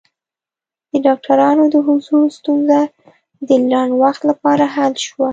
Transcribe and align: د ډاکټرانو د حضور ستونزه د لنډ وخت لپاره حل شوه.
د 0.91 0.93
ډاکټرانو 1.05 1.63
د 1.73 1.75
حضور 1.87 2.25
ستونزه 2.37 2.79
د 3.47 3.49
لنډ 3.71 3.91
وخت 4.03 4.21
لپاره 4.29 4.65
حل 4.75 4.93
شوه. 5.05 5.29